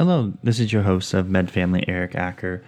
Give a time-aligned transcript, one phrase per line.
[0.00, 2.64] Hello, this is your host of Med Family, Eric Acker.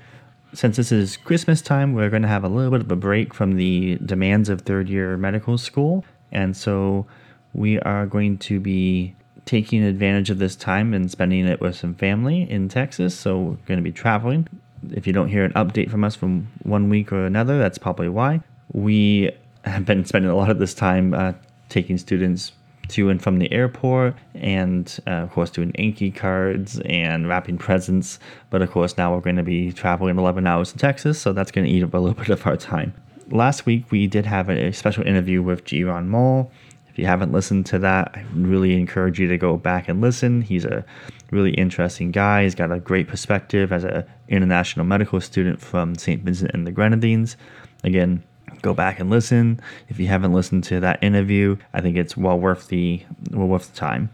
[0.52, 3.32] Since this is Christmas time, we're going to have a little bit of a break
[3.32, 6.04] from the demands of third year medical school.
[6.30, 7.06] And so
[7.54, 11.94] we are going to be taking advantage of this time and spending it with some
[11.94, 13.18] family in Texas.
[13.18, 14.46] So we're going to be traveling.
[14.90, 18.10] If you don't hear an update from us from one week or another, that's probably
[18.10, 18.42] why.
[18.74, 19.30] We
[19.64, 21.32] have been spending a lot of this time uh,
[21.70, 22.52] taking students
[22.88, 28.18] to and from the airport and uh, of course doing Anki cards and wrapping presents.
[28.50, 31.50] But of course now we're going to be traveling 11 hours to Texas, so that's
[31.50, 32.94] going to eat up a little bit of our time.
[33.30, 36.50] Last week we did have a special interview with Jiron Mole.
[36.88, 40.42] If you haven't listened to that, I really encourage you to go back and listen.
[40.42, 40.84] He's a
[41.30, 42.42] really interesting guy.
[42.42, 46.22] He's got a great perspective as an international medical student from St.
[46.22, 47.38] Vincent and the Grenadines.
[47.82, 48.22] Again,
[48.62, 49.60] go back and listen.
[49.88, 53.72] If you haven't listened to that interview, I think it's well worth the well worth
[53.72, 54.10] the time.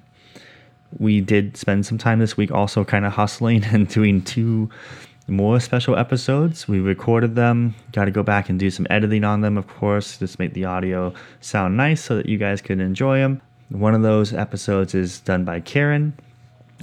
[0.98, 4.70] We did spend some time this week also kind of hustling and doing two
[5.28, 6.66] more special episodes.
[6.66, 10.18] We recorded them, got to go back and do some editing on them, of course,
[10.18, 13.42] just make the audio sound nice so that you guys can enjoy them.
[13.68, 16.14] One of those episodes is done by Karen.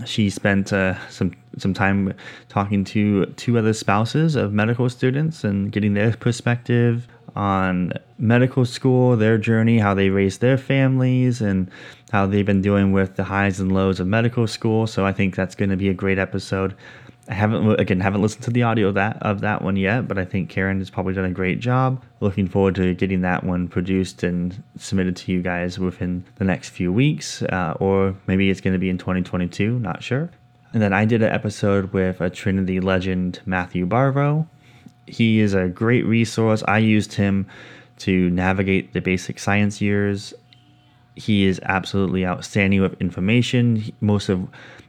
[0.06, 2.14] She spent uh, some some time
[2.50, 9.18] talking to two other spouses of medical students and getting their perspective on medical school,
[9.18, 11.70] their journey, how they raised their families, and
[12.12, 14.88] how they've been doing with the highs and lows of medical school.
[14.88, 16.76] So I think that's going to be a great episode.
[17.28, 20.20] I haven't again haven't listened to the audio of that of that one yet, but
[20.20, 22.04] I think Karen has probably done a great job.
[22.20, 26.70] Looking forward to getting that one produced and submitted to you guys within the next
[26.70, 29.80] few weeks, uh, or maybe it's going to be in 2022.
[29.80, 30.30] Not sure.
[30.72, 34.48] And then I did an episode with a Trinity legend, Matthew Barrow.
[35.08, 36.64] He is a great resource.
[36.68, 37.48] I used him
[38.00, 40.34] to navigate the basic science years.
[41.16, 43.84] He is absolutely outstanding with information.
[44.02, 44.48] Most of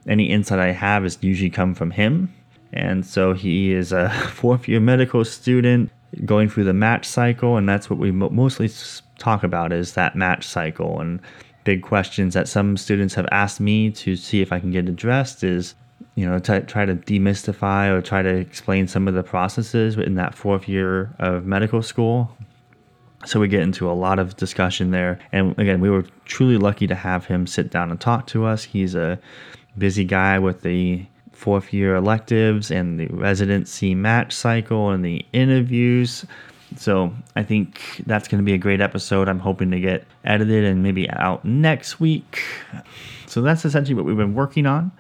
[0.09, 2.35] any insight I have is usually come from him.
[2.73, 5.91] And so he is a fourth year medical student
[6.25, 7.57] going through the match cycle.
[7.57, 8.71] And that's what we mostly
[9.19, 11.01] talk about is that match cycle.
[11.01, 11.21] And
[11.65, 15.45] big questions that some students have asked me to see if I can get addressed
[15.45, 15.75] is
[16.17, 20.35] you know, try to demystify or try to explain some of the processes in that
[20.35, 22.37] fourth year of medical school.
[23.27, 25.19] So we get into a lot of discussion there.
[25.33, 28.65] And again, we were truly lucky to have him sit down and talk to us.
[28.65, 29.19] He's a
[29.77, 36.25] busy guy with the fourth year electives and the residency match cycle and the interviews.
[36.77, 39.29] So I think that's going to be a great episode.
[39.29, 42.43] I'm hoping to get edited and maybe out next week.
[43.27, 44.93] So that's essentially what we've been working on.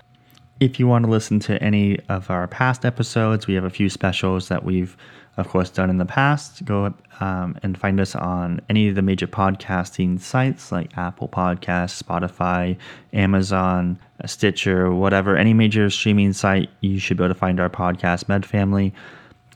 [0.59, 3.91] If you want to listen to any of our past episodes, we have a few
[3.91, 4.97] specials that we've,
[5.37, 6.65] of course, done in the past.
[6.65, 12.03] Go um, and find us on any of the major podcasting sites like Apple Podcasts,
[12.03, 12.79] Spotify,
[13.13, 15.37] Amazon, Stitcher, whatever.
[15.37, 18.95] Any major streaming site, you should be able to find our podcast, Med Family.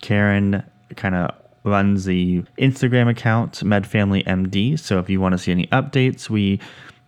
[0.03, 0.63] Karen
[0.97, 1.35] kind of
[1.65, 4.79] runs the Instagram account, MedFamilyMD.
[4.79, 6.61] So if you want to see any updates, we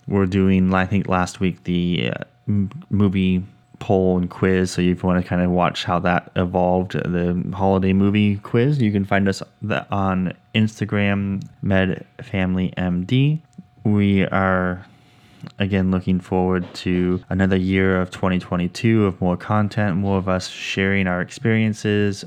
[0.06, 2.24] were doing, I think, last week the uh,
[2.90, 3.44] movie
[3.82, 4.70] poll and quiz.
[4.70, 8.36] So if you want to kind of watch how that evolved, uh, the holiday movie
[8.36, 9.42] quiz, you can find us
[9.90, 13.40] on Instagram, Med Family MD.
[13.82, 14.86] We are
[15.58, 21.08] again looking forward to another year of 2022 of more content, more of us sharing
[21.08, 22.24] our experiences,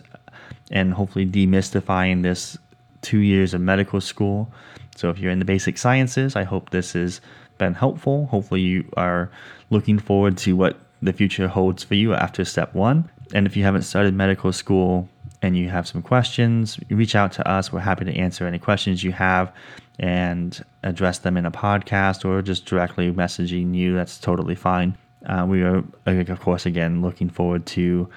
[0.72, 2.58] and hopefully demystifying this
[3.02, 4.52] two years of medical school.
[4.98, 7.22] So if you're in the basic sciences, I hope this has
[7.58, 8.26] been helpful.
[8.26, 9.32] Hopefully you are
[9.70, 13.10] looking forward to what the future holds for you after step one.
[13.34, 15.10] And if you haven't started medical school
[15.42, 17.72] and you have some questions, reach out to us.
[17.72, 19.52] We're happy to answer any questions you have
[20.00, 23.96] and address them in a podcast or just directly messaging you.
[23.96, 24.98] That's totally fine.
[25.26, 28.08] Uh, we are, of course, again, looking forward to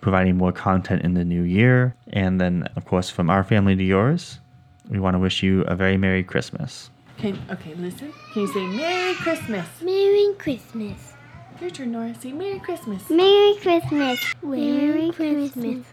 [0.00, 1.94] providing more content in the new year.
[2.12, 4.40] And then, of course, from our family to yours,
[4.88, 6.90] we want to wish you a very Merry Christmas.
[7.18, 8.12] Okay, okay, listen.
[8.32, 9.66] Can you say Merry Christmas?
[9.82, 11.15] Merry Christmas.
[11.60, 12.14] Your turn, Nora.
[12.20, 13.08] Say Merry Christmas.
[13.08, 14.20] Merry Christmas.
[14.42, 15.86] Merry Christmas.